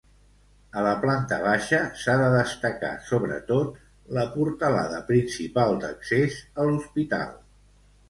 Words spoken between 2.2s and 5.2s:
de destacar, sobretot, la portalada